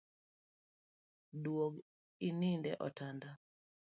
Duog 1.43 1.73
inindi 2.29 2.67
e 2.73 2.75
otanda 2.87 3.29